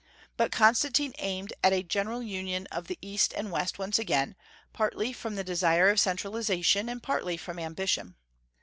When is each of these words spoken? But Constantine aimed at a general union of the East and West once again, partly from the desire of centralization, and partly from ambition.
But 0.35 0.51
Constantine 0.51 1.13
aimed 1.19 1.53
at 1.63 1.73
a 1.73 1.83
general 1.83 2.23
union 2.23 2.65
of 2.71 2.87
the 2.87 2.97
East 3.03 3.35
and 3.37 3.51
West 3.51 3.77
once 3.77 3.99
again, 3.99 4.35
partly 4.73 5.13
from 5.13 5.35
the 5.35 5.43
desire 5.43 5.89
of 5.91 5.99
centralization, 5.99 6.89
and 6.89 7.03
partly 7.03 7.37
from 7.37 7.59
ambition. 7.59 8.15